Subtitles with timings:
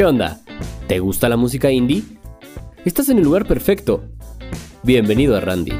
[0.00, 0.40] ¿Qué onda?
[0.88, 2.02] ¿Te gusta la música indie?
[2.86, 4.02] Estás en el lugar perfecto.
[4.82, 5.72] Bienvenido a Randy.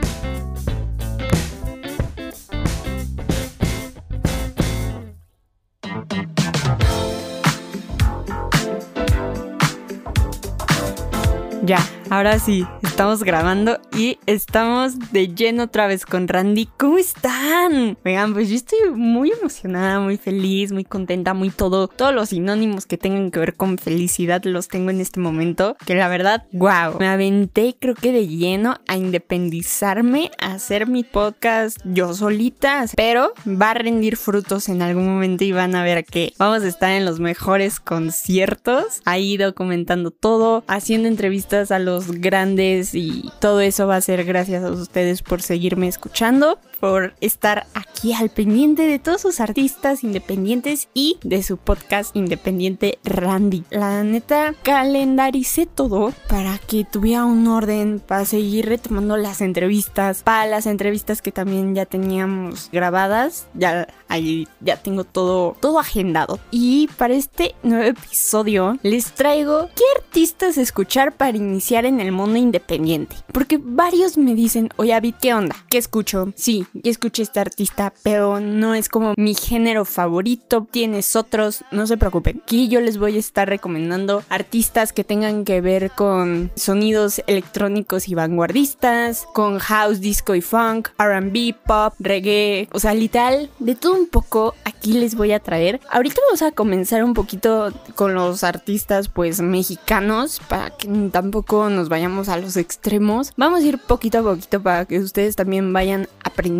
[12.10, 16.69] Ahora sí, estamos grabando y estamos de lleno otra vez con Randy.
[16.77, 17.96] ¿Cómo están?
[18.05, 21.88] Vean, pues yo estoy muy emocionada, muy feliz, muy contenta, muy todo.
[21.88, 25.77] Todos los sinónimos que tengan que ver con felicidad los tengo en este momento.
[25.86, 31.05] Que la verdad, wow, me aventé creo que de lleno a independizarme, a hacer mi
[31.05, 32.84] podcast yo solita.
[32.97, 36.69] Pero va a rendir frutos en algún momento y van a ver que vamos a
[36.69, 39.00] estar en los mejores conciertos.
[39.05, 44.65] Ahí documentando todo, haciendo entrevistas a los grandes y todo eso va a ser gracias
[44.65, 50.89] a ustedes por seguirme escuchando, por estar aquí al pendiente de todos sus artistas independientes
[50.95, 53.64] y de su podcast independiente Randy.
[53.70, 60.47] La neta, calendaricé todo para que tuviera un orden, para seguir retomando las entrevistas, para
[60.47, 66.39] las entrevistas que también ya teníamos grabadas, ya ahí ya tengo todo, todo agendado.
[66.50, 72.39] Y para este nuevo episodio les traigo qué artistas escuchar para iniciar en el mundo
[72.39, 73.17] independiente.
[73.33, 75.56] Porque varios me dicen, oye Avid, ¿qué onda?
[75.69, 76.33] ¿Qué escucho?
[76.37, 80.66] Sí, ya escuché este artista, pero no es como mi género favorito.
[80.70, 82.42] Tienes otros, no se preocupen.
[82.44, 88.08] Aquí yo les voy a estar recomendando artistas que tengan que ver con sonidos electrónicos
[88.08, 93.94] y vanguardistas, con house, disco y funk, RB, pop, reggae, o sea, literal, de todo
[93.94, 95.80] un poco aquí les voy a traer.
[95.91, 101.88] Ahorita vamos a comenzar un poquito con los artistas pues mexicanos para que tampoco nos
[101.88, 103.32] vayamos a los extremos.
[103.36, 106.59] Vamos a ir poquito a poquito para que ustedes también vayan aprendiendo.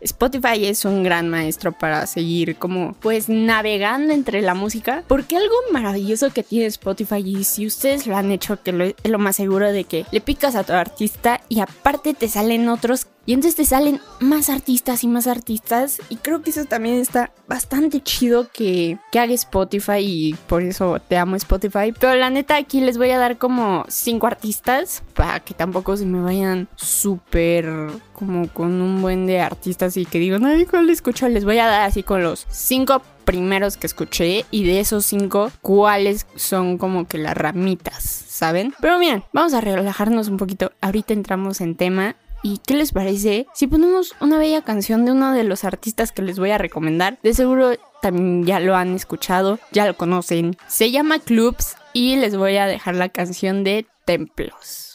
[0.00, 5.04] Spotify es un gran maestro para seguir como pues navegando entre la música.
[5.06, 9.18] Porque algo maravilloso que tiene Spotify y si ustedes lo han hecho, que lo, lo
[9.18, 13.34] más seguro de que le picas a tu artista y aparte te salen otros y
[13.34, 16.00] entonces te salen más artistas y más artistas.
[16.08, 19.98] Y creo que eso también está bastante chido que, que haga Spotify.
[20.00, 21.92] Y por eso te amo Spotify.
[21.98, 25.02] Pero la neta aquí les voy a dar como cinco artistas.
[25.14, 27.70] Para que tampoco se me vayan súper
[28.20, 29.96] como con un buen de artistas.
[29.96, 31.28] Y que digan, ay, ¿cuál escucho?
[31.28, 34.44] Les voy a dar así con los cinco primeros que escuché.
[34.52, 38.04] Y de esos cinco, ¿cuáles son como que las ramitas?
[38.04, 38.74] ¿Saben?
[38.80, 40.70] Pero bien, vamos a relajarnos un poquito.
[40.80, 42.14] Ahorita entramos en tema.
[42.42, 46.22] ¿Y qué les parece si ponemos una bella canción de uno de los artistas que
[46.22, 47.18] les voy a recomendar?
[47.22, 50.56] De seguro también ya lo han escuchado, ya lo conocen.
[50.66, 54.89] Se llama Clubs y les voy a dejar la canción de Templos.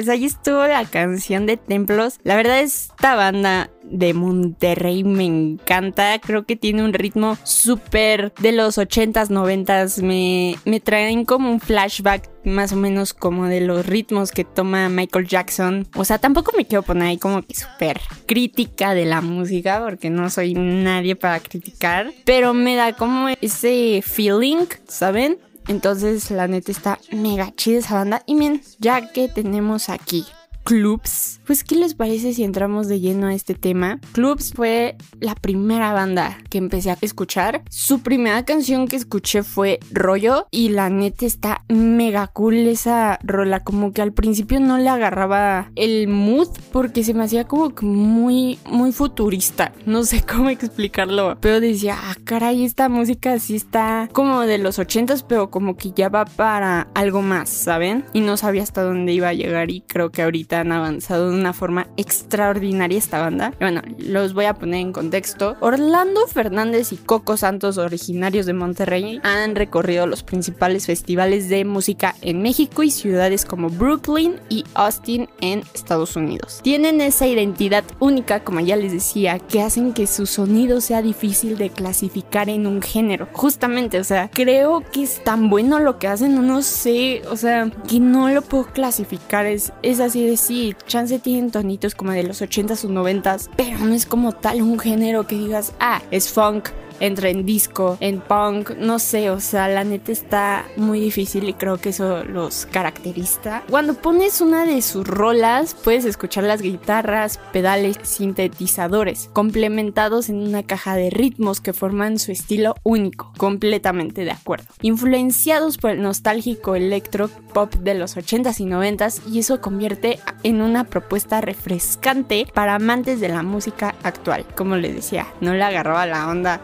[0.00, 2.20] Pues ahí estuvo la canción de Templos.
[2.22, 6.18] La verdad, esta banda de Monterrey me encanta.
[6.20, 10.02] Creo que tiene un ritmo súper de los 80s, 90s.
[10.02, 14.88] Me, me traen como un flashback más o menos como de los ritmos que toma
[14.88, 15.86] Michael Jackson.
[15.94, 20.08] O sea, tampoco me quiero poner ahí como que súper crítica de la música porque
[20.08, 22.10] no soy nadie para criticar.
[22.24, 25.36] Pero me da como ese feeling, ¿saben?
[25.70, 28.24] Entonces, la neta está mega chida esa banda.
[28.26, 30.26] Y bien, ya que tenemos aquí
[30.70, 33.98] Clubs, pues ¿qué les parece si entramos de lleno a este tema?
[34.12, 37.62] Clubs fue la primera banda que empecé a escuchar.
[37.68, 43.64] Su primera canción que escuché fue Rollo y la neta está mega cool esa rola,
[43.64, 47.84] como que al principio no le agarraba el mood porque se me hacía como que
[47.84, 49.72] muy muy futurista.
[49.86, 54.78] No sé cómo explicarlo, pero decía, "Ah, caray, esta música sí está como de los
[54.78, 58.04] ochentas, pero como que ya va para algo más, ¿saben?
[58.12, 61.36] Y no sabía hasta dónde iba a llegar y creo que ahorita han avanzado de
[61.36, 63.52] una forma extraordinaria esta banda.
[63.60, 65.56] Bueno, los voy a poner en contexto.
[65.60, 72.14] Orlando Fernández y Coco Santos, originarios de Monterrey, han recorrido los principales festivales de música
[72.22, 76.60] en México y ciudades como Brooklyn y Austin en Estados Unidos.
[76.62, 81.56] Tienen esa identidad única, como ya les decía, que hacen que su sonido sea difícil
[81.58, 83.28] de clasificar en un género.
[83.32, 87.36] Justamente, o sea, creo que es tan bueno lo que hacen, no, no sé, o
[87.36, 89.46] sea, que no lo puedo clasificar.
[89.46, 93.78] Es, es así de sí, chance tienen tonitos como de los 80s o 90s, pero
[93.78, 96.70] no es como tal un género que digas, ah, es funk,
[97.00, 101.54] entra en disco, en punk, no sé, o sea, la neta está muy difícil y
[101.54, 103.62] creo que eso los caracteriza.
[103.68, 110.62] Cuando pones una de sus rolas, puedes escuchar las guitarras, pedales, sintetizadores, complementados en una
[110.62, 114.66] caja de ritmos que forman su estilo único, completamente de acuerdo.
[114.82, 120.62] Influenciados por el nostálgico electro pop de los 80s y 90s y eso convierte en
[120.62, 124.44] una propuesta refrescante para amantes de la música actual.
[124.56, 126.60] Como les decía, no le agarraba la onda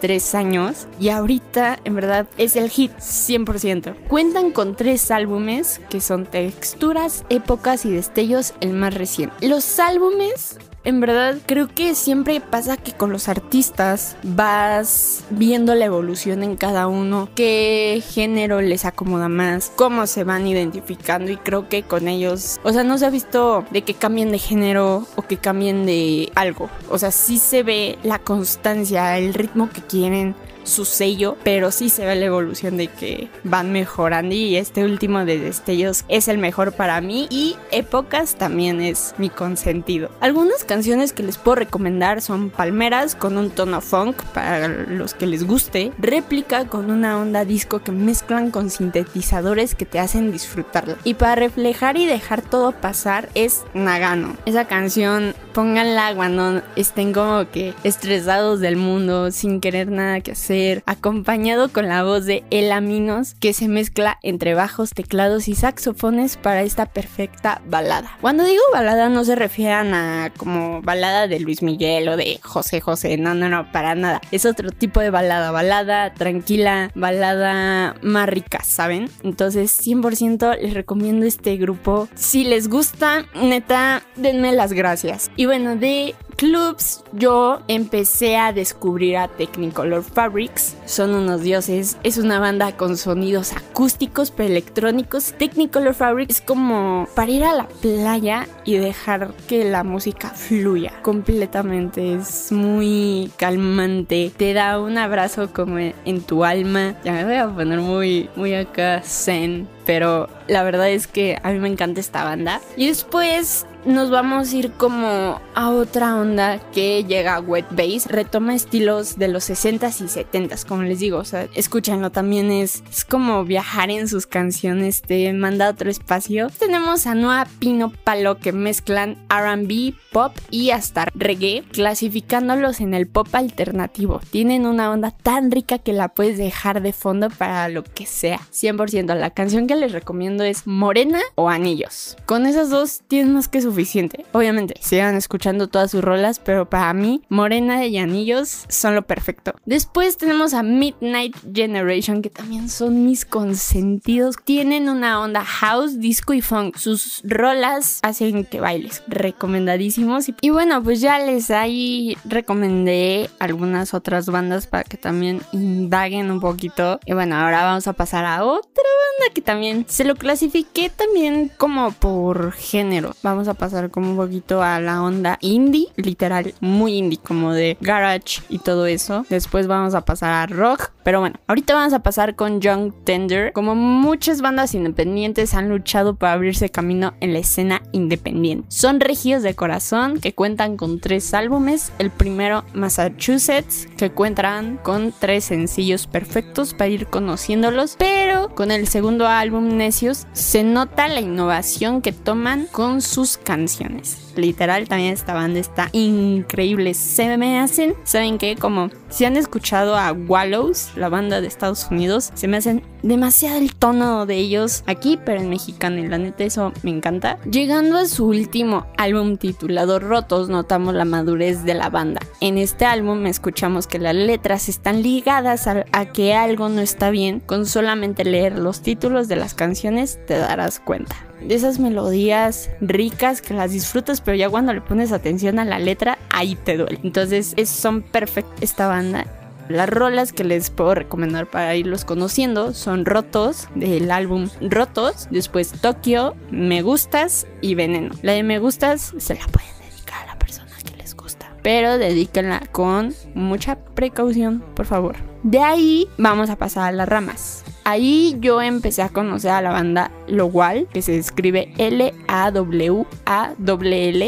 [0.00, 3.94] tres años y ahorita en verdad es el hit 100%.
[4.08, 9.46] Cuentan con tres álbumes que son Texturas, Épocas y Destellos, el más reciente.
[9.46, 15.84] Los álbumes En verdad, creo que siempre pasa que con los artistas vas viendo la
[15.84, 21.68] evolución en cada uno, qué género les acomoda más, cómo se van identificando y creo
[21.68, 25.22] que con ellos, o sea, no se ha visto de que cambien de género o
[25.22, 26.70] que cambien de algo.
[26.88, 30.34] O sea, sí se ve la constancia, el ritmo que quieren
[30.70, 35.24] su sello, pero sí se ve la evolución de que van mejorando y este último
[35.24, 40.10] de destellos es el mejor para mí y épocas también es mi consentido.
[40.20, 45.26] Algunas canciones que les puedo recomendar son Palmeras con un tono funk para los que
[45.26, 50.96] les guste, Réplica con una onda disco que mezclan con sintetizadores que te hacen disfrutarla
[51.04, 54.36] y para reflejar y dejar todo pasar es Nagano.
[54.46, 60.59] Esa canción pónganla cuando estén como que estresados del mundo sin querer nada que hacer
[60.86, 66.36] acompañado con la voz de El Aminos que se mezcla entre bajos, teclados y saxofones
[66.36, 68.16] para esta perfecta balada.
[68.20, 72.80] Cuando digo balada no se refieren a como balada de Luis Miguel o de José
[72.80, 74.20] José, no, no, no, para nada.
[74.30, 79.10] Es otro tipo de balada, balada tranquila, balada más rica, ¿saben?
[79.22, 82.08] Entonces 100% les recomiendo este grupo.
[82.14, 85.30] Si les gusta, neta, denme las gracias.
[85.36, 90.74] Y bueno, de clubs yo empecé a descubrir a Technicolor Fabrics.
[90.86, 91.98] Son unos dioses.
[92.02, 95.34] Es una banda con sonidos acústicos pero electrónicos.
[95.36, 100.94] Technicolor Fabrics es como para ir a la playa y dejar que la música fluya
[101.02, 102.14] completamente.
[102.14, 104.32] Es muy calmante.
[104.34, 106.94] Te da un abrazo como en tu alma.
[107.04, 109.68] Ya me voy a poner muy, muy acá zen.
[109.84, 112.60] Pero la verdad es que a mí me encanta esta banda.
[112.76, 118.06] Y después nos vamos a ir como a otra onda que llega a Wet Bass.
[118.06, 121.18] Retoma estilos de los 60s y 70s, como les digo.
[121.18, 126.50] O sea, escúchanlo, también es, como viajar en sus canciones, te manda a otro espacio.
[126.58, 133.06] Tenemos a Noah Pino Palo que mezclan RB, pop y hasta reggae, clasificándolos en el
[133.06, 134.20] pop alternativo.
[134.30, 138.40] Tienen una onda tan rica que la puedes dejar de fondo para lo que sea.
[138.52, 139.14] 100%.
[139.14, 142.16] La canción que les recomiendo es Morena o Anillos.
[142.26, 144.24] Con esas dos tienes más que suficiente.
[144.32, 149.54] Obviamente, sigan escuchando todas sus rolas, pero para mí, Morena y Anillos son lo perfecto.
[149.64, 154.36] Después tenemos a Midnight Generation, que también son mis consentidos.
[154.44, 156.76] Tienen una onda house, disco y funk.
[156.76, 159.02] Sus rolas hacen que bailes.
[159.06, 160.26] Recomendadísimos.
[160.40, 166.40] Y, bueno, pues ya les ahí recomendé algunas otras bandas para que también indaguen un
[166.40, 167.00] poquito.
[167.06, 168.84] Y bueno, ahora vamos a pasar a otra
[169.20, 173.14] banda que también se lo clasifiqué también como por género.
[173.22, 177.76] Vamos a pasar como un poquito a la onda indie, literal, muy indie, como de
[177.82, 179.26] garage y todo eso.
[179.28, 183.52] Después vamos a pasar a rock, pero bueno, ahorita vamos a pasar con Young Tender.
[183.52, 188.66] Como muchas bandas independientes han luchado para abrirse camino en la escena independiente.
[188.70, 191.92] Son regios de corazón que cuentan con tres álbumes.
[191.98, 198.88] El primero, Massachusetts, que cuentan con tres sencillos perfectos para ir conociéndolos, pero con el
[198.88, 204.29] segundo álbum, Necios, se nota la innovación que toman con sus canciones.
[204.36, 206.94] Literal, también esta banda está increíble.
[206.94, 208.56] Se me hacen, ¿saben qué?
[208.56, 213.58] Como si han escuchado a Wallows, la banda de Estados Unidos, se me hacen demasiado
[213.58, 215.98] el tono de ellos aquí, pero en mexicano.
[215.98, 217.38] Y la neta, eso me encanta.
[217.50, 222.20] Llegando a su último álbum titulado Rotos, notamos la madurez de la banda.
[222.40, 227.10] En este álbum escuchamos que las letras están ligadas a, a que algo no está
[227.10, 227.40] bien.
[227.40, 233.40] Con solamente leer los títulos de las canciones te darás cuenta de esas melodías ricas
[233.42, 236.98] que las disfrutas, pero ya cuando le pones atención a la letra, ahí te duele.
[237.02, 239.26] Entonces, es, son perfectas esta banda.
[239.68, 245.70] Las rolas que les puedo recomendar para irlos conociendo son Rotos del álbum Rotos, después
[245.70, 248.16] Tokio, Me Gustas y Veneno.
[248.22, 251.98] La de Me Gustas se la pueden dedicar a la persona que les gusta, pero
[251.98, 255.14] dedíquenla con mucha precaución, por favor.
[255.44, 257.62] De ahí vamos a pasar a las ramas.
[257.90, 262.12] Ahí yo empecé a conocer a la banda Lowal, que se escribe L-A-W-A-L-L,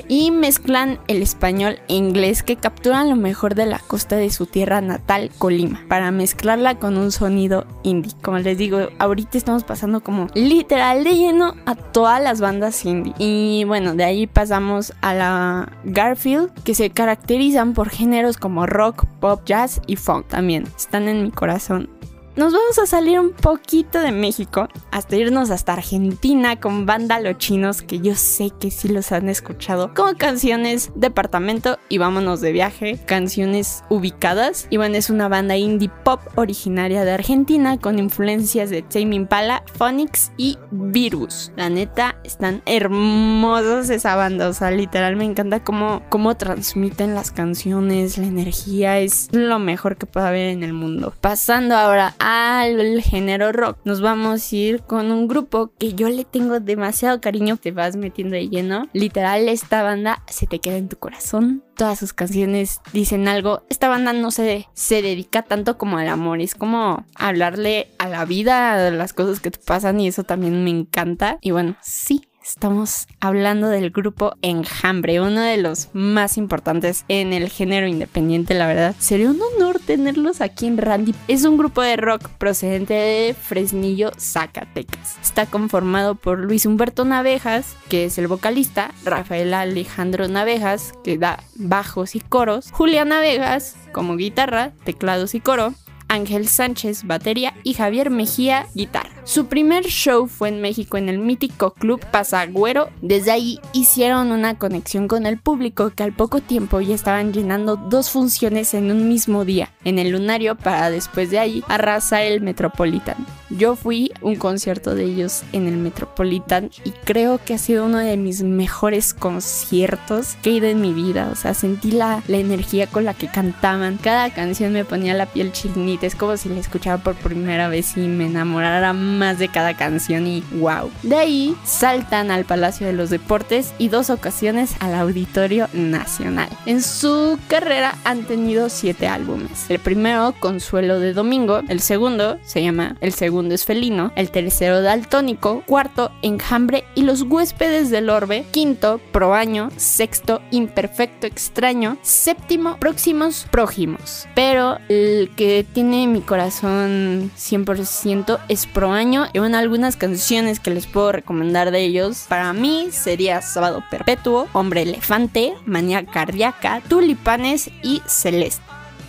[0.09, 4.47] y mezclan el español e inglés que capturan lo mejor de la costa de su
[4.47, 8.11] tierra natal, Colima, para mezclarla con un sonido indie.
[8.21, 13.15] Como les digo, ahorita estamos pasando como literal de lleno a todas las bandas indie.
[13.19, 19.07] Y bueno, de ahí pasamos a la Garfield, que se caracterizan por géneros como rock,
[19.21, 20.65] pop, jazz y funk también.
[20.77, 21.89] Están en mi corazón
[22.35, 27.37] nos vamos a salir un poquito de México hasta irnos hasta Argentina con banda Los
[27.39, 32.53] Chinos, que yo sé que sí los han escuchado, como canciones departamento y vámonos de
[32.53, 34.67] viaje, canciones ubicadas.
[34.71, 39.63] Y bueno, es una banda indie pop originaria de Argentina con influencias de Tame Impala,
[39.77, 41.53] Phonics y Virus.
[41.57, 47.31] La neta, están hermosos esa banda, o sea, literal me encanta cómo, cómo transmiten las
[47.31, 51.13] canciones, la energía, es lo mejor que puede haber en el mundo.
[51.21, 56.25] Pasando ahora al género rock, nos vamos a ir con un grupo que yo le
[56.25, 58.89] tengo demasiado cariño, te vas metiendo de lleno.
[58.93, 61.65] Literal, esta banda se te queda en tu corazón.
[61.77, 63.65] Todas sus canciones dicen algo.
[63.71, 68.25] Esta banda no se, se dedica tanto como al amor, es como hablarle a la
[68.25, 71.39] vida, a las cosas que te pasan y eso también me encanta.
[71.41, 77.49] Y bueno, sí, Estamos hablando del grupo Enjambre, uno de los más importantes en el
[77.49, 78.97] género independiente, la verdad.
[78.99, 81.15] Sería un honor tenerlos aquí en Randy.
[81.29, 85.19] Es un grupo de rock procedente de Fresnillo, Zacatecas.
[85.23, 91.45] Está conformado por Luis Humberto Navejas, que es el vocalista, Rafael Alejandro Navejas, que da
[91.55, 95.75] bajos y coros, Julia Navegas como guitarra, teclados y coro,
[96.09, 99.12] Ángel Sánchez, batería, y Javier Mejía, guitarra.
[99.25, 102.89] Su primer show fue en México en el mítico club Pasagüero.
[103.03, 107.77] Desde ahí hicieron una conexión con el público que al poco tiempo ya estaban llenando
[107.77, 112.41] dos funciones en un mismo día, en el Lunario para después de ahí arrasar el
[112.41, 113.15] Metropolitan.
[113.49, 117.99] Yo fui un concierto de ellos en el Metropolitan y creo que ha sido uno
[117.99, 121.29] de mis mejores conciertos que he ido en mi vida.
[121.31, 123.99] O sea, sentí la, la energía con la que cantaban.
[123.99, 126.07] Cada canción me ponía la piel chinita.
[126.07, 130.27] Es como si la escuchaba por primera vez y me enamorara más de cada canción
[130.27, 130.91] y wow.
[131.03, 136.49] De ahí saltan al Palacio de los Deportes y dos ocasiones al Auditorio Nacional.
[136.65, 139.67] En su carrera han tenido siete álbumes.
[139.69, 141.61] El primero, Consuelo de Domingo.
[141.69, 144.13] El segundo se llama El segundo es felino.
[144.17, 145.63] El tercero, Daltónico.
[145.67, 148.47] Cuarto, Enjambre y los huéspedes del orbe.
[148.51, 149.69] Quinto, Proaño.
[149.77, 151.99] Sexto, Imperfecto extraño.
[152.03, 154.27] Séptimo, Próximos prójimos.
[154.35, 159.02] Pero el que tiene mi corazón 100% es Proaño.
[159.03, 162.27] Y bueno, algunas canciones que les puedo recomendar de ellos.
[162.29, 168.63] Para mí sería Sábado Perpetuo, Hombre Elefante, Manía Cardíaca, Tulipanes y Celeste.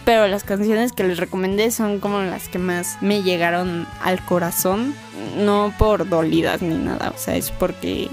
[0.03, 4.95] Pero las canciones que les recomendé son como las que más me llegaron al corazón.
[5.37, 8.09] No por dolidas ni nada, o sea, es porque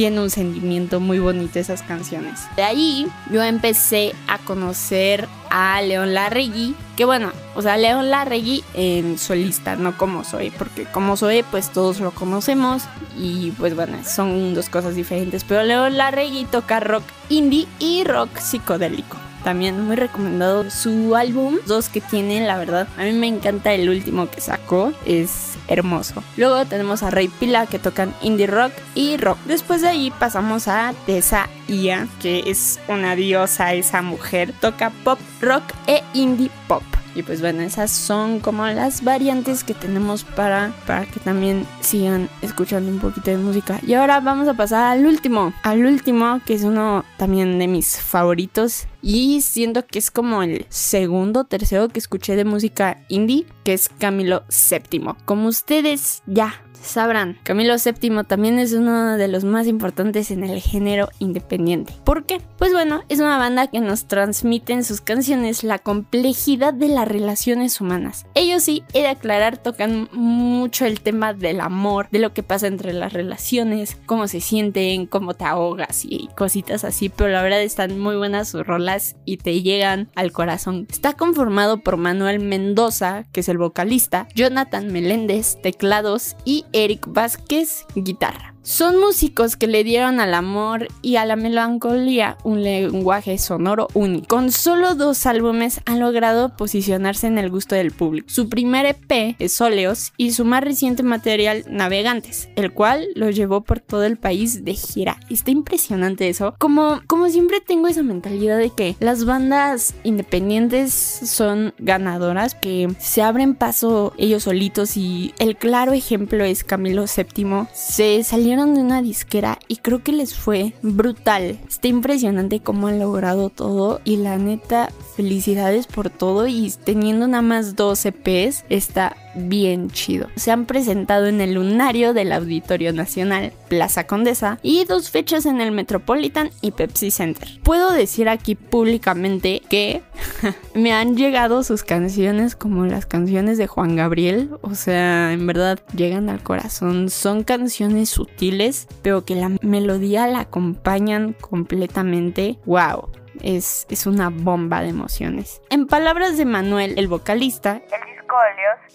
[0.00, 2.40] tiene un sentimiento muy bonito esas canciones.
[2.56, 8.64] De ahí yo empecé a conocer a León Larregui, que bueno, o sea, León Larregui
[8.72, 12.84] en solista, no como soy, porque como soy, pues todos lo conocemos
[13.18, 18.38] y pues bueno, son dos cosas diferentes, pero León Larregui toca rock indie y rock
[18.38, 19.18] psicodélico.
[19.44, 22.88] También muy recomendado su álbum, dos que tiene, la verdad.
[22.98, 26.22] A mí me encanta el último que sacó, es hermoso.
[26.36, 29.38] Luego tenemos a Rey Pila que tocan indie rock y rock.
[29.46, 34.52] Después de ahí pasamos a Tessa Ia, que es una diosa esa mujer.
[34.60, 36.82] Toca pop, rock e indie pop.
[37.14, 42.28] Y pues bueno, esas son como las variantes que tenemos para, para que también sigan
[42.42, 43.80] escuchando un poquito de música.
[43.86, 45.52] Y ahora vamos a pasar al último.
[45.62, 48.86] Al último, que es uno también de mis favoritos.
[49.02, 53.88] Y siento que es como el segundo, tercero que escuché de música indie, que es
[53.88, 55.14] Camilo VII.
[55.24, 60.60] Como ustedes ya sabrán, Camilo VII también es uno de los más importantes en el
[60.60, 61.94] género independiente.
[62.04, 62.40] ¿Por qué?
[62.58, 67.08] Pues bueno, es una banda que nos transmite en sus canciones la complejidad de las
[67.08, 68.26] relaciones humanas.
[68.34, 72.66] Ellos sí, he de aclarar, tocan mucho el tema del amor, de lo que pasa
[72.66, 77.62] entre las relaciones, cómo se sienten, cómo te ahogas y cositas así, pero la verdad
[77.62, 80.86] están muy buenas sus rolas y te llegan al corazón.
[80.90, 87.84] Está conformado por Manuel Mendoza, que es el vocalista, Jonathan Meléndez, teclados y Eric Vázquez,
[87.96, 88.54] guitarra.
[88.62, 94.26] Son músicos que le dieron al amor y a la melancolía un lenguaje sonoro único.
[94.28, 98.28] Con solo dos álbumes han logrado posicionarse en el gusto del público.
[98.28, 103.62] Su primer EP es Óleos y su más reciente material Navegantes, el cual lo llevó
[103.62, 105.18] por todo el país de gira.
[105.30, 106.54] Está impresionante eso.
[106.58, 113.22] Como, como siempre tengo esa mentalidad de que las bandas independientes son ganadoras, que se
[113.22, 117.66] abren paso ellos solitos y el claro ejemplo es Camilo VII.
[117.72, 121.58] Se salió de una disquera y creo que les fue brutal.
[121.68, 127.42] Está impresionante cómo han logrado todo y la neta, felicidades por todo y teniendo nada
[127.42, 130.28] más dos EPs está bien chido.
[130.36, 135.60] Se han presentado en el lunario del Auditorio Nacional, Plaza Condesa y dos fechas en
[135.60, 137.60] el Metropolitan y Pepsi Center.
[137.62, 140.02] Puedo decir aquí públicamente que
[140.74, 145.80] me han llegado sus canciones como las canciones de Juan Gabriel, o sea, en verdad
[145.94, 147.10] llegan al corazón.
[147.10, 152.58] Son canciones sutiles, pero que la melodía la acompañan completamente.
[152.66, 153.08] ¡Wow!
[153.42, 155.62] Es, es una bomba de emociones.
[155.70, 157.80] En palabras de Manuel, el vocalista,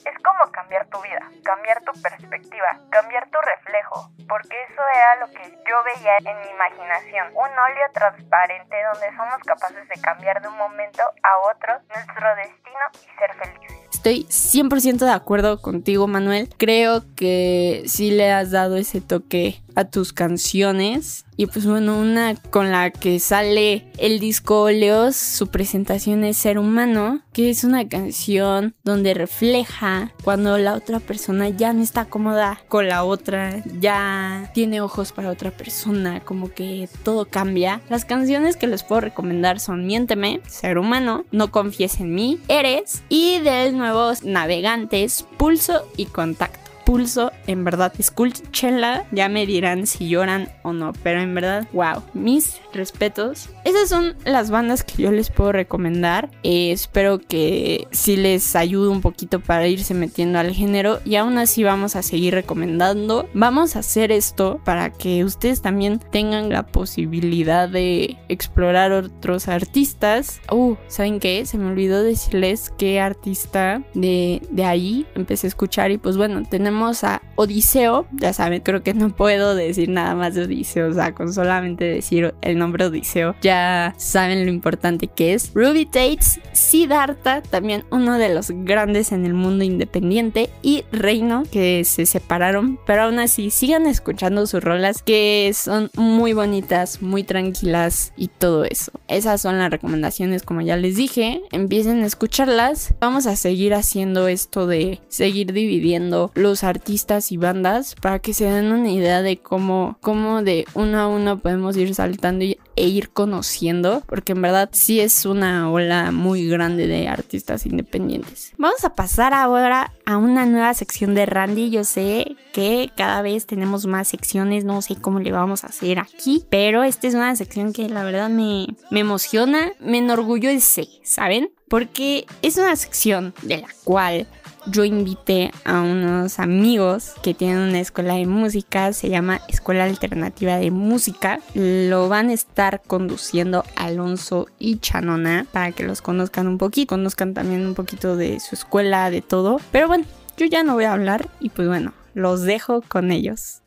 [0.05, 5.27] es como cambiar tu vida, cambiar tu perspectiva, cambiar tu reflejo, porque eso era lo
[5.27, 10.47] que yo veía en mi imaginación, un óleo transparente donde somos capaces de cambiar de
[10.47, 13.89] un momento a otro nuestro destino y ser felices.
[13.91, 16.47] Estoy 100% de acuerdo contigo, Manuel.
[16.57, 21.25] Creo que sí le has dado ese toque a tus canciones.
[21.37, 26.57] Y pues bueno, una con la que sale el disco Oleos, su presentación es Ser
[26.57, 32.61] Humano, que es una canción donde refleja cuando la otra persona ya no está cómoda
[32.69, 37.81] con la otra, ya tiene ojos para otra persona, como que todo cambia.
[37.89, 43.03] Las canciones que les puedo recomendar son Miénteme, Ser Humano, No confíes en mí, Eres
[43.09, 46.64] y de nuevos navegantes, Pulso y Contacto.
[46.85, 52.03] Pulso, en verdad, escúchenla, ya me dirán si lloran o no, pero en verdad, wow,
[52.13, 53.49] mis respetos.
[53.63, 56.29] Esas son las bandas que yo les puedo recomendar.
[56.43, 61.39] Eh, espero que sí les ayude un poquito para irse metiendo al género y aún
[61.39, 63.27] así vamos a seguir recomendando.
[63.33, 70.39] Vamos a hacer esto para que ustedes también tengan la posibilidad de explorar otros artistas.
[70.51, 71.45] Uh, ¿saben qué?
[71.47, 76.43] Se me olvidó decirles qué artista de, de ahí empecé a escuchar y pues bueno,
[76.47, 80.93] tenemos a Odiseo, ya saben, creo que no puedo decir nada más de Odiseo, o
[80.93, 85.51] sea, con solamente decir el nombre Odiseo, ya saben lo importante que es.
[85.53, 91.83] Ruby Tates, Siddhartha, también uno de los grandes en el mundo independiente, y Reino, que
[91.85, 98.13] se separaron, pero aún así sigan escuchando sus rolas, que son muy bonitas, muy tranquilas
[98.17, 98.91] y todo eso.
[99.07, 102.93] Esas son las recomendaciones, como ya les dije, empiecen a escucharlas.
[102.99, 108.45] Vamos a seguir haciendo esto de seguir dividiendo los artistas y bandas para que se
[108.45, 112.87] den una idea de cómo, cómo de uno a uno podemos ir saltando y- e
[112.87, 118.51] ir conociendo, porque en verdad sí es una ola muy grande de artistas independientes.
[118.57, 121.69] Vamos a pasar ahora a una nueva sección de Randy.
[121.69, 125.99] Yo sé que cada vez tenemos más secciones, no sé cómo le vamos a hacer
[125.99, 131.49] aquí, pero esta es una sección que la verdad me, me emociona, me enorgullece, ¿saben?
[131.69, 134.27] Porque es una sección de la cual
[134.67, 140.57] yo invité a unos amigos que tienen una escuela de música, se llama Escuela Alternativa
[140.57, 141.39] de Música.
[141.53, 147.33] Lo van a estar conduciendo Alonso y Chanona para que los conozcan un poquito, conozcan
[147.33, 149.59] también un poquito de su escuela, de todo.
[149.71, 150.05] Pero bueno,
[150.37, 153.61] yo ya no voy a hablar y pues bueno, los dejo con ellos.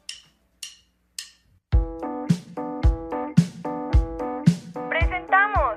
[4.89, 5.77] Presentamos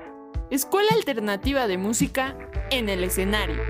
[0.50, 2.36] Escuela Alternativa de Música
[2.70, 3.62] en el escenario.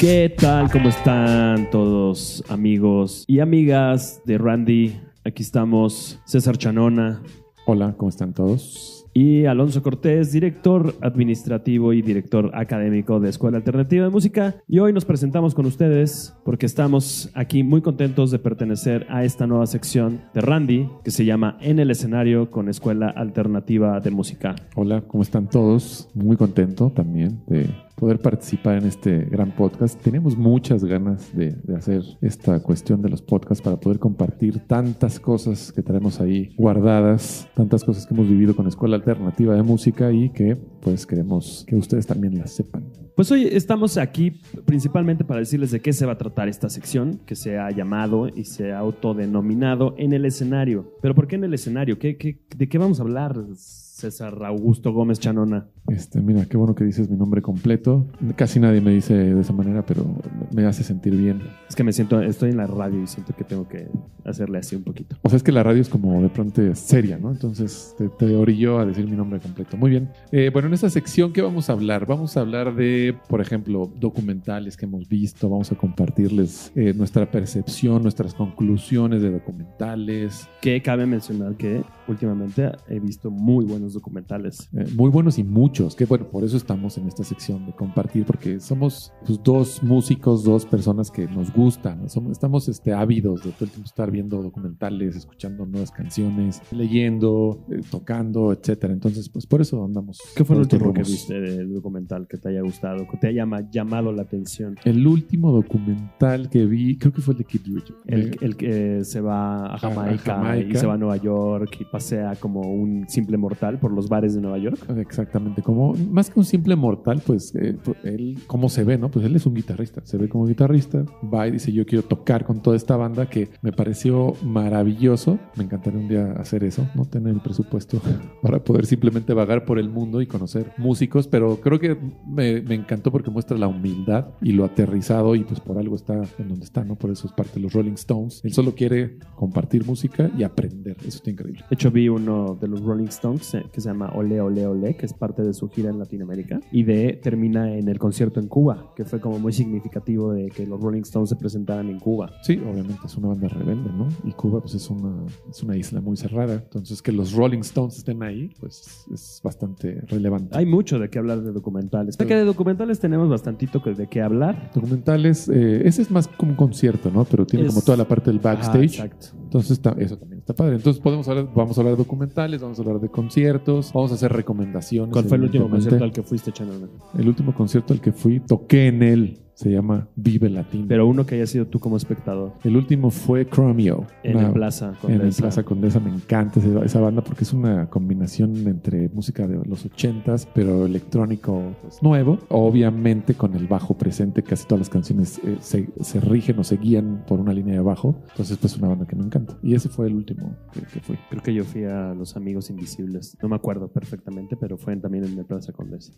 [0.00, 0.70] ¿Qué tal?
[0.70, 4.98] ¿Cómo están todos amigos y amigas de Randy?
[5.26, 7.22] Aquí estamos César Chanona
[7.66, 9.00] Hola, ¿cómo están todos?
[9.12, 14.56] y Alonso Cortés, director administrativo y director académico de Escuela Alternativa de Música.
[14.68, 19.46] Y hoy nos presentamos con ustedes porque estamos aquí muy contentos de pertenecer a esta
[19.46, 24.54] nueva sección de Randy que se llama En el escenario con Escuela Alternativa de Música.
[24.74, 26.08] Hola, ¿cómo están todos?
[26.14, 27.68] Muy contento también de
[28.00, 30.00] poder participar en este gran podcast.
[30.02, 35.70] Tenemos muchas ganas de, hacer esta cuestión de los podcasts para poder compartir tantas cosas
[35.70, 40.30] que tenemos ahí guardadas, tantas cosas que hemos vivido con Escuela Alternativa de Música y
[40.30, 42.84] que pues queremos que ustedes también las sepan.
[43.14, 47.20] Pues hoy estamos aquí principalmente para decirles de qué se va a tratar esta sección
[47.26, 50.94] que se ha llamado y se ha autodenominado en el escenario.
[51.02, 51.98] Pero ¿por qué en el escenario?
[51.98, 55.68] ¿Qué, qué- de qué vamos a hablar, César Augusto Gómez Chanona?
[55.90, 58.06] Este, mira, qué bueno que dices mi nombre completo.
[58.36, 60.06] Casi nadie me dice de esa manera, pero
[60.52, 61.42] me hace sentir bien.
[61.68, 63.88] Es que me siento, estoy en la radio y siento que tengo que
[64.24, 65.16] hacerle así un poquito.
[65.22, 67.32] O sea, es que la radio es como de pronto seria, ¿no?
[67.32, 69.76] Entonces te, te orilló a decir mi nombre completo.
[69.76, 70.10] Muy bien.
[70.30, 72.06] Eh, bueno, en esta sección, ¿qué vamos a hablar?
[72.06, 75.48] Vamos a hablar de, por ejemplo, documentales que hemos visto.
[75.48, 80.48] Vamos a compartirles eh, nuestra percepción, nuestras conclusiones de documentales.
[80.60, 84.68] Que cabe mencionar que últimamente he visto muy buenos documentales.
[84.72, 88.24] Eh, muy buenos y muchos, que bueno, por eso estamos en esta sección de compartir,
[88.24, 92.08] porque somos pues, dos músicos, dos personas que nos gustan.
[92.08, 97.64] Somos- estamos este, ávidos de todo el tiempo estar viendo documentales, escuchando nuevas canciones, leyendo,
[97.70, 98.92] eh, tocando, etcétera.
[98.92, 100.18] Entonces, pues por eso andamos.
[100.36, 103.46] ¿Qué fue estos último que viste del documental que te haya gustado, que te haya
[103.46, 104.76] ma- llamado la atención?
[104.84, 107.96] El último documental que vi, creo que fue el de Kid Richard.
[108.06, 110.68] El, el que se va a Jamaica, Jamaica.
[110.68, 114.34] y se va a Nueva York y pasea como un simple mortal por los bares
[114.34, 114.78] de Nueva York.
[114.96, 119.08] Exactamente, como más que un simple mortal, pues eh, pues, él, ¿cómo se ve, no?
[119.08, 122.44] Pues él es un guitarrista, se ve como guitarrista, va y dice yo quiero tocar
[122.44, 127.04] con toda esta banda que me pareció maravilloso, me encantaría un día hacer eso, no
[127.04, 128.00] tener el presupuesto
[128.42, 132.74] para poder simplemente vagar por el mundo y conocer músicos, pero creo que me, me
[132.74, 136.64] encantó porque muestra la humildad y lo aterrizado y pues por algo está en donde
[136.64, 136.96] está, ¿no?
[136.96, 140.96] Por eso es parte de los Rolling Stones, él solo quiere compartir música y aprender,
[140.98, 141.64] eso está increíble.
[141.70, 144.96] De hecho, vi uno de los Rolling Stones eh, que se llama Ole Ole Ole,
[144.96, 146.60] que es parte de su gira en Latinoamérica.
[146.72, 150.66] Y de termina en el concierto en Cuba, que fue como muy significativo de que
[150.66, 152.30] los Rolling Stones se presentaran en Cuba.
[152.42, 154.08] Sí, obviamente es una banda rebelde, ¿no?
[154.24, 156.54] Y Cuba pues es una, es una isla muy cerrada.
[156.54, 160.56] Entonces que los Rolling Stones estén ahí, pues es bastante relevante.
[160.56, 162.16] Hay mucho de qué hablar de documentales.
[162.16, 164.70] Que de documentales tenemos bastantito de qué hablar.
[164.74, 167.24] Documentales, eh, ese es más como un concierto, ¿no?
[167.24, 168.84] Pero tiene Es- como toda la parte del Ah, backstage.
[169.00, 169.26] exacto.
[169.50, 170.76] Entonces está- eso también está padre.
[170.76, 174.14] Entonces podemos hablar, vamos a hablar de documentales, vamos a hablar de conciertos, vamos a
[174.14, 175.12] hacer recomendaciones.
[175.12, 176.88] ¿Cuál fue el último concierto al que fuiste, Chanel?
[177.18, 179.38] El último concierto al que fui, toqué en él.
[179.60, 180.86] Se llama Vive Latino.
[180.88, 182.52] Pero uno que haya sido tú como espectador.
[182.64, 184.06] el último fue Chromeo.
[184.22, 185.42] En una- el Plaza En el Condesa.
[185.42, 189.84] Plaza Condesa me encanta esa, esa banda porque es una combinación entre música de los
[189.84, 192.38] ochentas, pero electrónico pues, nuevo.
[192.48, 196.78] Obviamente con el bajo presente, casi todas las canciones eh, se, se rigen o se
[196.78, 198.16] guían por una línea de bajo.
[198.30, 199.58] Entonces, pues una banda que me encanta.
[199.62, 201.16] Y ese fue el último que, que fui.
[201.28, 203.36] Creo que yo fui a Los Amigos Invisibles.
[203.42, 206.12] No me acuerdo perfectamente, pero fue también en el Plaza Condesa.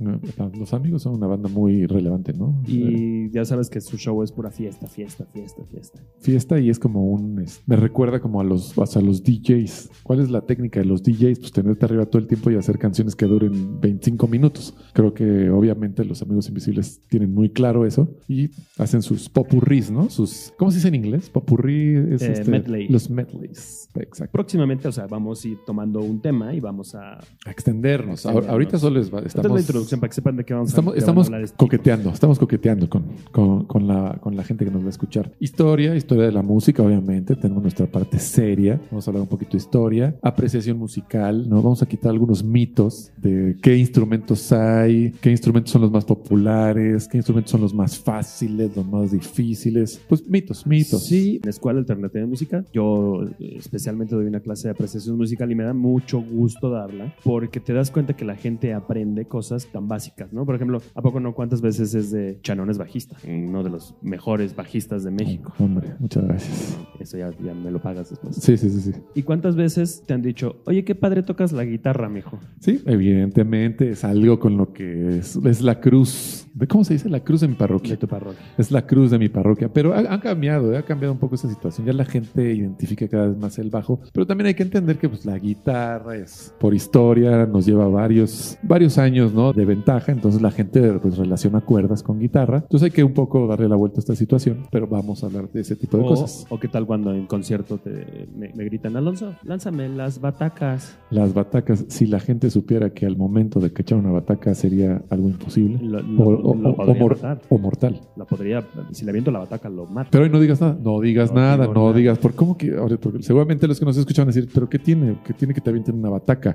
[0.57, 2.63] Los amigos son una banda muy relevante, ¿no?
[2.69, 6.01] Eh, Y ya sabes que su show es pura fiesta, fiesta, fiesta, fiesta.
[6.21, 10.21] fiesta y es como un es- me recuerda como a los a los DJs ¿cuál
[10.21, 11.39] es la técnica de los DJs?
[11.41, 15.51] pues tenerte arriba todo el tiempo y hacer canciones que duren 25 minutos creo que
[15.51, 20.11] obviamente los amigos invisibles tienen muy claro eso y hacen sus popurris ¿no?
[20.11, 21.31] sus ¿cómo se dice en inglés?
[21.31, 22.89] popurrí es Eh, este, medley.
[22.89, 27.15] los medleys exacto Próximamente, o sea, vamos a ir tomando un tema y vamos a...
[27.15, 28.27] a extendernos, Extendernos.
[28.27, 30.69] Ahor- ahorita solo es- Esta es estamos la introducción para que sepan de qué vamos
[30.71, 34.65] Estamos, a estamos hablar este coqueteando, estamos coqueteando con, con, con la, con la gente
[34.65, 35.33] que nos va a escuchar.
[35.41, 37.37] Historia, historia de la música, obviamente.
[37.37, 38.81] Tenemos nuestra parte seria.
[38.91, 40.17] Vamos a hablar un poquito de historia.
[40.23, 41.57] Apreciación musical, ¿no?
[41.63, 47.09] Vamos a quitar algunos mitos de qué instrumentos hay, qué instrumentos son los más populares,
[47.09, 50.01] qué instrumentos son los más fáciles, los más difíciles.
[50.09, 51.05] Pues mitos, mitos.
[51.07, 55.17] Sí, en la Escuela Alternativa de Música, yo eh, especialmente doy una clase de apreciación
[55.17, 59.25] musical y me da mucho gusto darla porque te das cuenta que la gente aprende
[59.25, 60.47] cosas tan básicas, ¿no?
[60.47, 63.17] Por ejemplo, ¿a poco no cuántas veces es de Chanón es bajista?
[63.27, 65.53] Uno de los mejores bajistas de México.
[65.59, 66.79] Hombre, muchas gracias.
[67.01, 68.37] Eso ya, ya me lo pagas después.
[68.37, 68.93] Sí, sí, sí, sí.
[69.17, 72.39] ¿Y cuántas veces te han dicho, oye, qué padre tocas la guitarra, mijo?
[72.61, 76.47] Sí, evidentemente es algo con lo que es, es la cruz.
[76.55, 77.09] ¿De cómo se dice?
[77.09, 77.91] La cruz de mi parroquia.
[77.91, 78.45] De tu parroquia.
[78.57, 81.49] Es la cruz de mi parroquia, pero ha, ha cambiado, ha cambiado un poco esa
[81.49, 81.85] situación.
[81.85, 85.09] Ya la gente identifica cada vez más el bajo, pero también hay que entender que
[85.09, 89.53] pues, la guitarra es, por historia, nos lleva varios, varios años ¿no?
[89.53, 92.59] de ventaja, entonces la gente pues, relaciona cuerdas con guitarra.
[92.59, 95.51] Entonces hay que un poco darle la vuelta a esta situación, pero vamos a hablar
[95.51, 96.47] de ese tipo de O, cosas.
[96.49, 100.97] o qué tal cuando en concierto te, me, me gritan, Alonso, lánzame las batacas.
[101.11, 105.03] Las batacas, si la gente supiera que al momento de que echar una bataca sería
[105.11, 107.41] algo imposible Lo, o, lo- o- lo o- podría o mor- matar.
[107.49, 108.01] o mortal.
[108.17, 110.09] La podría, si le aviento la bataca, lo mato.
[110.13, 111.93] Pero hoy no digas nada, no digas No nada, no nada.
[111.95, 112.73] digas, ¿por cómo que?
[113.01, 115.19] porque seguramente los que nos escuchan decir, ¿pero qué tiene?
[115.25, 116.55] ¿Qué tiene que te avienten una bataca?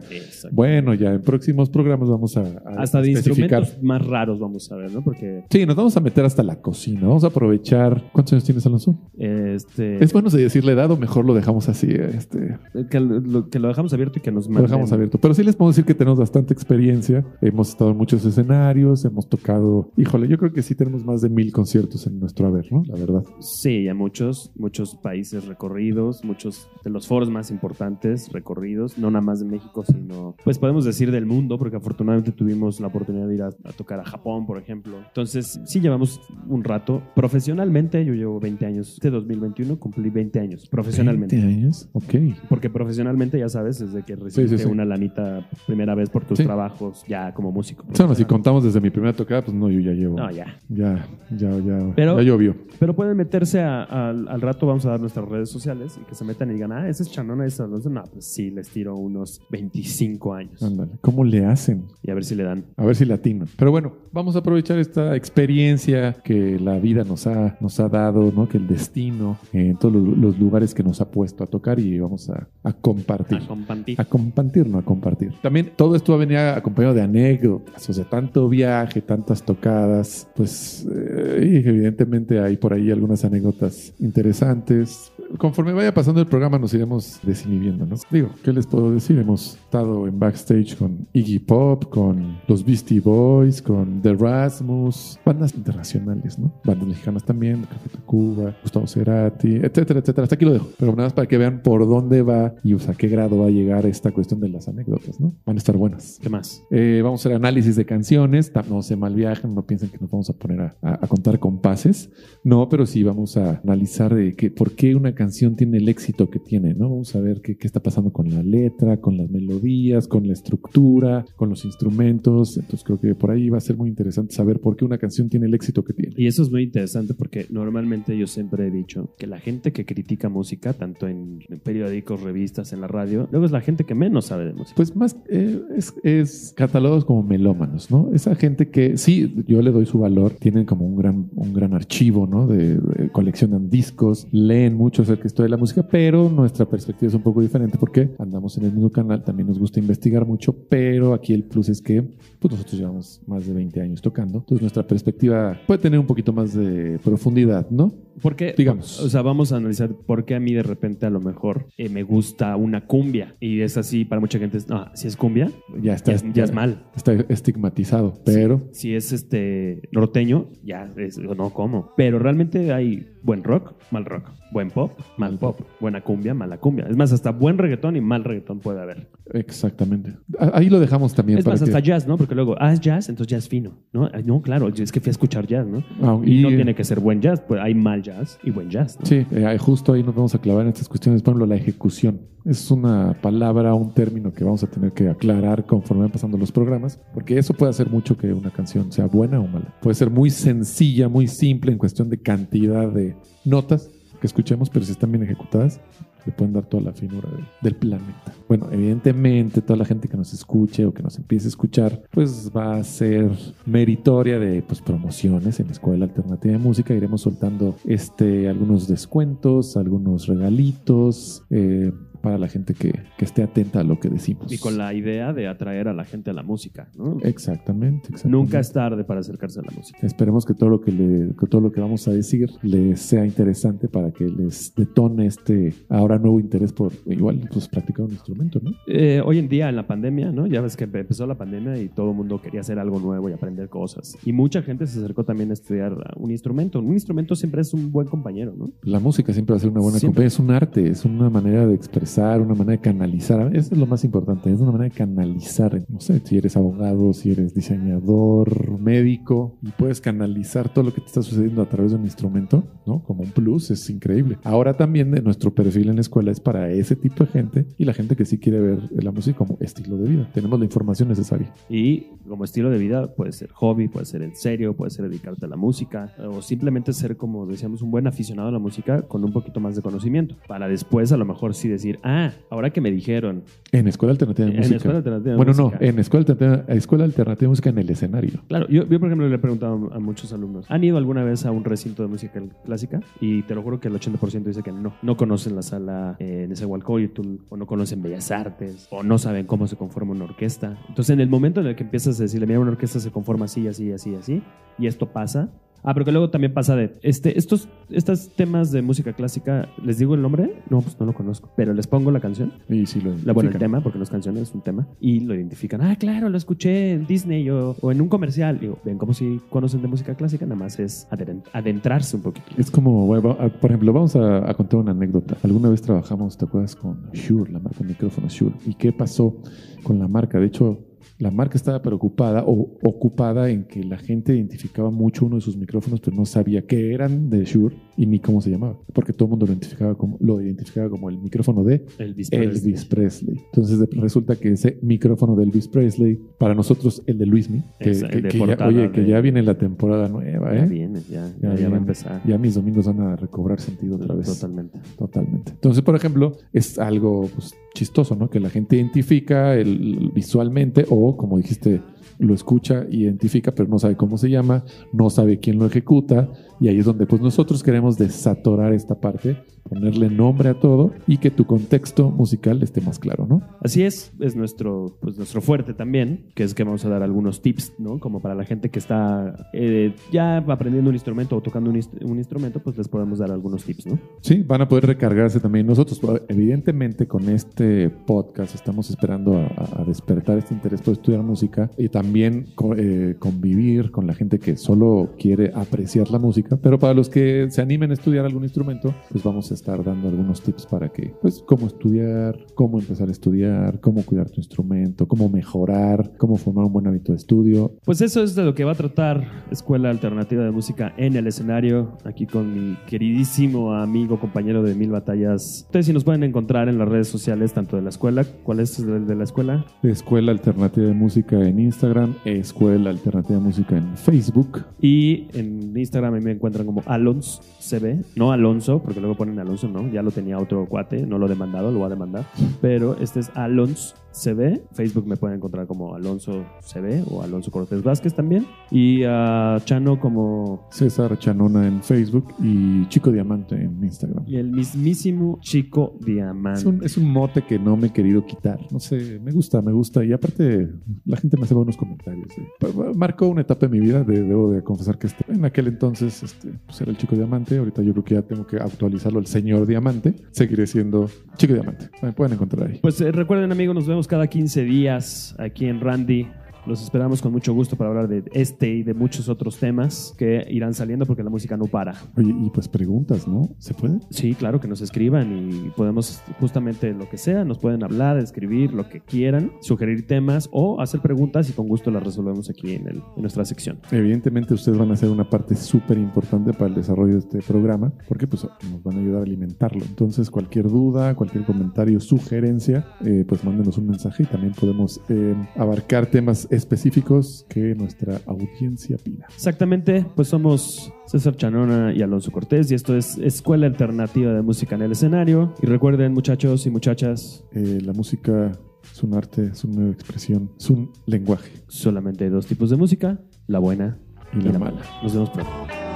[0.51, 4.75] Bueno, ya en próximos programas vamos a, a Hasta de instrumentos más raros vamos a
[4.75, 5.03] ver, ¿no?
[5.03, 7.01] Porque Sí, nos vamos a meter hasta la cocina.
[7.07, 8.03] Vamos a aprovechar.
[8.13, 8.97] ¿Cuántos años tienes, Alonso?
[9.17, 11.87] este, ¿Es bueno de decirle edad o mejor lo dejamos así?
[11.91, 12.57] Este,
[12.89, 15.17] que, lo, que lo dejamos abierto y que nos lo dejamos manden- abierto.
[15.19, 17.25] Pero sí les puedo decir que tenemos bastante experiencia.
[17.41, 19.91] Hemos estado en muchos escenarios, hemos tocado.
[19.97, 22.83] Híjole, yo creo que sí tenemos más de mil conciertos en nuestro haber, ¿no?
[22.87, 23.23] La verdad.
[23.39, 29.21] Sí, ya muchos, muchos países recorridos, muchos de los foros más importantes recorridos, no nada
[29.23, 33.35] más de México, sino, pues podemos decir del mundo, porque afortunadamente tuvimos la oportunidad de
[33.35, 34.97] ir a, a tocar a Japón, por ejemplo.
[35.05, 37.01] Entonces, sí llevamos un rato.
[37.13, 41.35] Profesionalmente, yo llevo 20 años, este 2021 cumplí 20 años, profesionalmente.
[41.35, 42.15] 20 años, ok.
[42.47, 44.69] Porque profesionalmente, ya sabes, desde que recibiste sí, sí.
[44.69, 46.45] una lanita primera vez por tus Sí.
[46.45, 47.85] trabajos, ya como músico.
[47.91, 50.17] O sea, no, si contamos desde mi primera tocada, pues no, yo ya llevo.
[50.17, 50.57] No, ya.
[50.69, 51.05] Ya,
[51.35, 52.55] ya, ya, Pero- ya llovió.
[52.79, 56.15] Pero pueden meterse a- al- al rato, vamos a dar nuestras redes sociales y que
[56.15, 58.95] se metan y digan, ah, ese es Chanona, ese es no, pues sí, les tiro
[58.95, 60.61] unos 25 años.
[60.61, 60.91] Ándale.
[61.01, 61.85] ¿Cómo le hacen?
[62.01, 62.65] Y a ver si le dan.
[62.75, 63.45] A ver si latino.
[63.57, 68.31] Pero bueno, vamos a aprovechar esta experiencia que la vida nos ha, nos ha dado,
[68.31, 68.47] ¿no?
[68.47, 71.79] Que el destino, eh, en todos los, los lugares que nos ha puesto a tocar
[71.79, 73.37] y vamos a, a compartir.
[73.37, 74.01] A compartir.
[74.01, 75.33] A compartir, no a compartir.
[75.41, 80.27] También todo esto va a venir acompañado de anécdotas, o sea, tanto viaje, tantas tocadas,
[80.35, 85.11] pues eh, evidentemente hay por ahí algunas anécdotas interesantes.
[85.37, 87.95] Conforme vaya pasando el programa nos iremos desinhibiendo, ¿no?
[88.11, 89.17] Digo, ¿qué les puedo decir?
[89.19, 95.53] Hemos estado en backstage con Iggy Pop, con los Beastie Boys, con The Rasmus, bandas
[95.55, 96.53] internacionales, ¿no?
[96.63, 100.23] Bandas mexicanas también, Café Tacuba, Gustavo Cerati, etcétera, etcétera.
[100.23, 100.67] Hasta aquí lo dejo.
[100.77, 103.47] Pero nada más para que vean por dónde va y o sea, qué grado va
[103.47, 105.33] a llegar esta cuestión de las anécdotas, ¿no?
[105.45, 106.19] Van a estar buenas.
[106.21, 106.63] ¿Qué más?
[106.71, 108.51] Eh, vamos a hacer análisis de canciones.
[108.69, 111.39] No se mal viajen, no piensen que nos vamos a poner a, a- a contar
[111.39, 112.09] compases.
[112.43, 116.29] No, pero sí vamos a analizar de que, por qué una canción tiene el éxito
[116.29, 116.89] que tiene, ¿no?
[116.89, 120.33] Vamos a ver qué, qué está pasando con la letra, con las melodías, con la
[120.33, 122.57] estructura, con los instrumentos.
[122.57, 125.29] Entonces creo que por ahí va a ser muy interesante saber por qué una canción
[125.29, 126.13] tiene el éxito que tiene.
[126.17, 129.85] Y eso es muy interesante porque normalmente yo siempre he dicho que la gente que
[129.85, 133.95] critica música, tanto en, en periódicos, revistas, en la radio, luego es la gente que
[133.95, 134.75] menos sabe de música.
[134.75, 138.09] Pues más eh, es, es catalogados como melómanos, ¿no?
[138.13, 141.73] Esa gente que sí, yo le doy su valor, tienen como un gran, un gran
[141.73, 142.47] archivo, ¿no?
[142.47, 147.21] De, de- coleccionan discos, leen mucho acerca de la música, pero nuestra perspectiva es un
[147.21, 151.33] poco diferente porque andamos en el mismo canal, también nos gusta investigar mucho, pero aquí
[151.33, 152.01] el plus es que
[152.39, 156.31] pues nosotros llevamos más de 20 años tocando, entonces nuestra perspectiva puede tener un poquito
[156.31, 157.91] más de profundidad, ¿no?
[158.21, 158.99] Porque, Digamos.
[158.99, 161.89] o sea, vamos a analizar por qué a mí de repente a lo mejor eh,
[161.89, 164.57] me gusta una cumbia y es así para mucha gente.
[164.57, 165.51] es, No, si es cumbia,
[165.81, 166.83] Ya está, ya, es- ya es mal.
[166.95, 171.91] Está estigmatizado, pero Si es este norteño, ya es, no, ¿cómo?
[171.95, 174.29] Pero realmente hay buen rock, mal rock.
[174.53, 175.59] Buen pop, mal pop.
[175.81, 176.87] Buena cumbia, mala cumbia.
[176.89, 179.09] Es más, hasta buen reggaetón y mal reggaetón puede haber.
[179.33, 180.13] exactamente.
[180.39, 181.39] Ah, Ahí lo dejamos también.
[181.39, 182.17] Es para más, que- hasta jazz, ¿no?
[182.17, 184.09] Porque luego, ah, es jazz, entonces jazz fino, ¿no?
[184.25, 185.83] No, claro, es que fui a escuchar jazz, ¿no?
[186.01, 188.01] Ah, Y, y- no tiene que ser buen jazz, pues hay mal
[188.43, 188.97] y buen jazz.
[189.03, 191.21] Sí, eh, justo ahí nos vamos a clavar en estas cuestiones.
[191.21, 192.21] Por ejemplo, la ejecución.
[192.45, 196.51] Es una palabra, un término que vamos a tener que aclarar conforme van pasando los
[196.51, 199.75] programas, porque eso puede hacer mucho que una canción sea buena o mala.
[199.81, 203.89] Puede ser muy sencilla, muy simple en cuestión de cantidad de notas
[204.21, 205.81] que escuchemos, pero si están bien ejecutadas,
[206.27, 208.33] le pueden dar toda la finura de- del planeta.
[208.47, 212.51] Bueno, evidentemente toda la gente que nos escuche o que nos empiece a escuchar, pues
[212.55, 213.31] va a ser
[213.65, 216.93] meritoria de pues, promociones en la Escuela Alternativa de Música.
[216.93, 223.79] Iremos soltando este, algunos descuentos, algunos regalitos eh, para la gente que, que esté atenta
[223.79, 224.51] a lo que decimos.
[224.51, 227.17] Y con la idea de atraer a la gente a la música, ¿no?
[227.23, 228.29] Exactamente, exactamente.
[228.29, 229.99] Nunca es tarde para acercarse a la música.
[230.01, 233.25] Esperemos que todo lo que, le- que todo lo que vamos a decir les sea
[233.25, 238.59] interesante para que les detone este ahora nuevo interés por igual pues practicar un instrumento,
[238.61, 238.71] ¿no?
[238.87, 240.47] Eh, hoy en día, en la pandemia, ¿no?
[240.47, 243.33] Ya ves que empezó la pandemia y todo el mundo quería hacer algo nuevo y
[243.33, 244.17] aprender cosas.
[244.25, 246.79] Y mucha gente se acercó también a estudiar un instrumento.
[246.79, 248.69] Un instrumento siempre es un buen compañero, ¿no?
[248.83, 251.65] La música siempre va a ser una buena compañía, es un arte, es una manera
[251.67, 253.55] de expresar, una manera de canalizar.
[253.55, 255.83] Eso es lo más importante, es una manera de canalizar.
[255.89, 261.01] No sé, si eres abogado, si eres diseñador, médico, y puedes canalizar todo lo que
[261.01, 263.03] te está sucediendo a través de un instrumento, ¿no?
[263.03, 264.37] Como un plus, es increíble.
[264.43, 267.85] Ahora también de nuestro perfil en la escuela es para ese tipo de gente y
[267.85, 270.29] la gente que sí quiere ver la música como estilo de vida.
[270.33, 271.53] Tenemos la información necesaria.
[271.69, 275.45] Y como estilo de vida puede ser hobby, puede ser en serio, puede ser dedicarte
[275.45, 279.23] a la música o simplemente ser, como decíamos, un buen aficionado a la música con
[279.23, 280.35] un poquito más de conocimiento.
[280.47, 284.45] Para después a lo mejor sí decir, ah, ahora que me dijeron, En Escuela Alternativa
[284.45, 284.75] de En Música.
[284.77, 285.77] Escuela Alternativa de bueno, Música.
[285.79, 288.39] no, en Escuela Alternativa, Escuela Alternativa de Música en el escenario.
[288.47, 291.45] Claro, yo, yo, por ejemplo le he preguntado a muchos alumnos, ¿han ido alguna vez
[291.45, 293.01] a un recinto de música clásica?
[293.19, 294.93] Y te lo juro que el 80% dice que no.
[295.01, 299.17] No conocen la sala eh, en ese Nezahualcóyotl, o no conocen Bellas Artes, o no
[299.17, 300.77] saben cómo se conforma una orquesta.
[300.89, 303.45] Entonces, en el momento en el que empiezas a decirle, mira, una orquesta se conforma
[303.45, 304.41] así, así, así, así,
[304.77, 305.49] y esto pasa.
[305.83, 309.97] Ah, pero que luego también pasa de, este, estos, estos temas de música clásica, ¿les
[309.99, 310.53] digo el nombre?
[310.69, 312.51] No, pues no lo conozco, pero les pongo la canción.
[312.67, 314.87] Y sí lo La, bueno, el tema, porque no es canción, es un tema.
[314.99, 315.81] Y lo identifican.
[315.81, 318.59] Ah, claro, lo escuché en Disney o, o en un comercial.
[318.59, 321.07] Digo, ven como si conocen de música clásica, nada más es
[321.53, 322.47] adentrarse un poquito.
[322.57, 325.37] Es como, bueno, va- por ejemplo, vamos a, a contar una anécdota.
[325.43, 326.75] Alguna vez trabajamos, ¿te acuerdas?
[326.75, 328.55] Con Shure, la marca de micrófonos Shure.
[328.65, 329.35] ¿Y qué pasó
[329.83, 330.39] con la marca?
[330.39, 330.79] De hecho,
[331.17, 335.57] la marca estaba preocupada o ocupada en que la gente identificaba mucho uno de sus
[335.57, 339.25] micrófonos, pero no sabía que eran de Shure y ni cómo se llamaba, porque todo
[339.25, 343.41] el mundo lo identificaba como, lo identificaba como el micrófono de Elvis Elvis Presley.
[343.45, 348.07] Entonces resulta que ese micrófono de Elvis Presley, para nosotros el de Luismi, que, Esa,
[348.07, 350.67] que- ya, oye, que ya viene la temporada nueva, Ya ¿eh?
[350.67, 351.77] viene, ya, Ya ya, ya va a viene.
[351.77, 352.21] empezar.
[352.25, 354.27] Ya mis domingos van a recobrar sentido otra vez.
[354.27, 354.79] Totalmente.
[354.97, 355.51] Totalmente.
[355.53, 358.29] Entonces, por ejemplo, es algo pues, chistoso, ¿no?
[358.29, 361.81] Que la gente identifica el, visualmente o, como dijiste,
[362.19, 364.63] lo escucha, identifica, pero no sabe cómo se llama,
[364.93, 366.29] no sabe quién lo ejecuta.
[366.59, 369.37] Y ahí es donde pues nosotros queremos desatorar esta parte,
[369.67, 373.41] ponerle nombre a todo y que tu contexto musical esté más claro, ¿no?
[373.61, 377.41] Así es, es nuestro, pues nuestro fuerte también, que es que vamos a dar algunos
[377.41, 377.99] tips, ¿no?
[377.99, 382.17] Como para la gente que está eh, ya aprendiendo un instrumento o tocando un, un
[382.17, 383.99] instrumento, pues les podemos dar algunos tips, ¿no?
[384.21, 386.01] Sí, van a poder recargarse también nosotros.
[386.27, 391.89] Evidentemente, con este podcast estamos esperando a, a despertar este interés por estudiar música y
[391.89, 392.47] también
[392.77, 396.57] eh, convivir con la gente que solo quiere apreciar la música.
[396.57, 400.07] Pero para los que se animen a estudiar algún instrumento, pues vamos a estar dando
[400.07, 405.07] algunos tips para que, pues, cómo estudiar, cómo empezar a estudiar, cómo cuidar tu instrumento,
[405.07, 407.73] cómo mejorar, cómo formar un buen hábito de estudio.
[407.85, 411.27] Pues eso es de lo que va a tratar Escuela Alternativa de Música en el
[411.27, 415.63] escenario, aquí con mi queridísimo amigo, compañero de Mil Batallas.
[415.65, 418.79] Ustedes sí nos pueden encontrar en las redes sociales, tanto de la escuela, ¿cuál es
[418.79, 419.65] el de la escuela?
[419.83, 424.65] Escuela Alternativa de Música en Instagram, Escuela Alternativa de Música en Facebook.
[424.81, 429.39] Y en Instagram a mí me encuentran como Alons CB, no Alonso, porque luego ponen
[429.39, 432.25] Alonso, no, ya lo tenía otro cuate, no lo he demandado, lo voy a demandar,
[432.61, 437.83] pero este es Alons CB, Facebook me pueden encontrar como Alonso CB o Alonso Cortés
[437.83, 444.23] Vázquez también, y a Chano como César Chanona en Facebook y Chico Diamante en Instagram.
[444.25, 446.61] y el mismísimo Chico Diamante.
[446.61, 448.59] Es un, es un mote que no me he querido quitar.
[448.71, 450.03] No sé, me gusta, me gusta.
[450.03, 450.67] Y aparte,
[451.05, 452.27] la gente me hace buenos comentarios.
[452.39, 452.47] eh.
[452.95, 456.23] Marcó una etapa de mi vida, de- debo de confesar que este, en aquel entonces
[456.23, 457.57] este, pues era el Chico Diamante.
[457.59, 460.15] Ahorita yo creo que ya tengo que actualizarlo al Señor Diamante.
[460.31, 461.89] Seguiré siendo Chico Diamante.
[462.01, 462.79] Me pueden encontrar ahí.
[462.81, 466.27] Pues eh, recuerden amigos, nos vemos cada 15 días aquí en Randy.
[466.67, 470.45] Los esperamos con mucho gusto para hablar de este y de muchos otros temas que
[470.49, 471.93] irán saliendo porque la música no para.
[472.17, 473.49] Oye, y pues preguntas, ¿no?
[473.57, 473.99] ¿Se puede?
[474.09, 478.73] Sí, claro, que nos escriban y podemos justamente lo que sea, nos pueden hablar, escribir
[478.73, 482.87] lo que quieran, sugerir temas o hacer preguntas y con gusto las resolvemos aquí en,
[482.87, 483.77] el- en nuestra sección.
[483.91, 487.93] Evidentemente ustedes van a ser una parte súper importante para el desarrollo de este programa
[488.07, 489.83] porque pues nos van a ayudar a alimentarlo.
[489.85, 495.35] Entonces cualquier duda, cualquier comentario, sugerencia, eh, pues mándenos un mensaje y también podemos eh,
[495.55, 499.27] abarcar temas específicos que nuestra audiencia pida.
[499.33, 504.75] Exactamente, pues somos César Chanona y Alonso Cortés y esto es Escuela Alternativa de Música
[504.75, 505.53] en el Escenario.
[505.61, 508.51] Y recuerden muchachos y muchachas, Eh, la música
[508.91, 511.51] es un arte, es una nueva expresión, es un lenguaje.
[511.67, 513.97] solamente hay dos tipos de música, la buena
[514.33, 514.81] Y la mala.
[515.01, 515.86] Nos vemos pronto.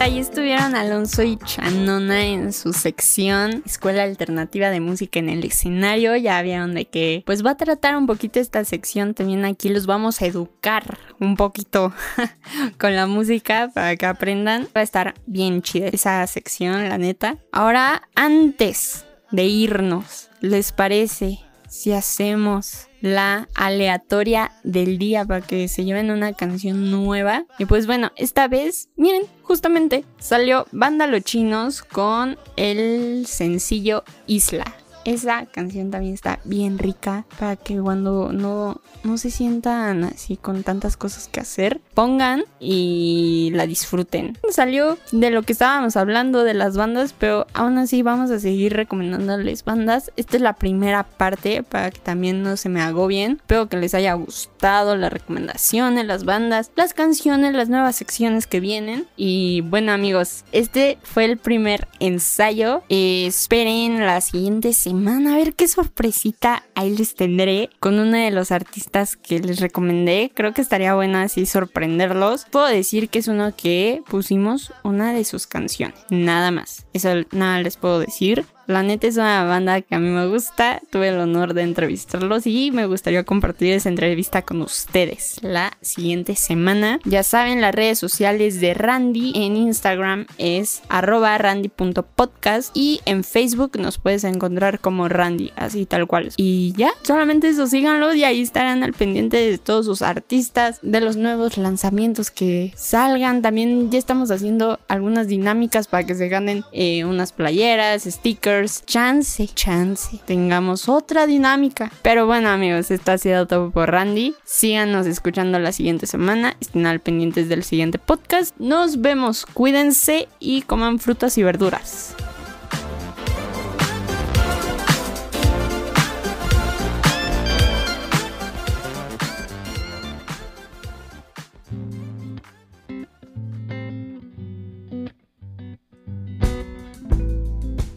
[0.00, 6.14] Ahí estuvieron Alonso y Chanona en su sección Escuela Alternativa de Música en el escenario.
[6.14, 9.14] Ya vieron de que pues va a tratar un poquito esta sección.
[9.14, 11.92] También aquí los vamos a educar un poquito
[12.78, 14.68] con la música para que aprendan.
[14.74, 17.38] Va a estar bien chida esa sección, la neta.
[17.50, 25.84] Ahora, antes de irnos, ¿les parece si hacemos la aleatoria del día para que se
[25.84, 27.44] lleven una canción nueva?
[27.58, 34.64] Y pues bueno, esta vez, miren, justamente salió Banda Los Chinos con el sencillo Isla.
[35.04, 40.62] Esa canción también está bien rica para que cuando no, no se sientan así con
[40.62, 44.36] tantas cosas que hacer, pongan y la disfruten.
[44.50, 48.74] Salió de lo que estábamos hablando de las bandas, pero aún así vamos a seguir
[48.74, 50.12] recomendándoles bandas.
[50.16, 53.32] Esta es la primera parte para que también no se me agobien.
[53.32, 58.60] Espero que les haya gustado las recomendaciones, las bandas, las canciones, las nuevas secciones que
[58.60, 59.06] vienen.
[59.16, 62.82] Y bueno amigos, este fue el primer ensayo.
[62.88, 68.50] Esperen la siguiente semana a ver qué sorpresita ahí les tendré con uno de los
[68.50, 70.32] artistas que les recomendé.
[70.34, 72.46] Creo que estaría bueno así sorprenderlos.
[72.50, 75.98] Puedo decir que es uno que pusimos una de sus canciones.
[76.08, 76.86] Nada más.
[76.94, 78.46] Eso nada les puedo decir.
[78.68, 80.82] La neta es una banda que a mí me gusta.
[80.90, 86.34] Tuve el honor de entrevistarlos y me gustaría compartir esa entrevista con ustedes la siguiente
[86.36, 87.00] semana.
[87.06, 93.78] Ya saben, las redes sociales de Randy en Instagram es arroba randy.podcast y en Facebook
[93.78, 96.30] nos puedes encontrar como Randy, así tal cual.
[96.36, 101.00] Y ya, solamente eso, síganlo y ahí estarán al pendiente de todos sus artistas, de
[101.00, 103.40] los nuevos lanzamientos que salgan.
[103.40, 108.84] También ya estamos haciendo algunas dinámicas para que se ganen eh, unas playeras, stickers Brothers,
[108.86, 111.92] chance, chance, tengamos otra dinámica.
[112.02, 114.34] Pero bueno, amigos, esto ha sido todo por Randy.
[114.42, 116.56] Síganos escuchando la siguiente semana.
[116.60, 118.56] Estén al pendientes del siguiente podcast.
[118.58, 122.16] Nos vemos, cuídense y coman frutas y verduras.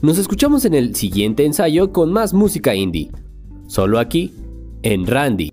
[0.01, 3.11] Nos escuchamos en el siguiente ensayo con más música indie.
[3.67, 4.33] Solo aquí,
[4.81, 5.50] en Randy.